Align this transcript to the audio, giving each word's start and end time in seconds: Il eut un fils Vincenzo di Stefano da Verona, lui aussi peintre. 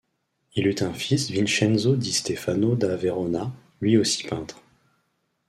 Il 0.55 0.65
eut 0.65 0.81
un 0.81 0.95
fils 0.95 1.29
Vincenzo 1.29 1.93
di 1.95 2.11
Stefano 2.11 2.73
da 2.73 2.95
Verona, 2.97 3.53
lui 3.81 3.97
aussi 3.97 4.23
peintre. 4.25 4.59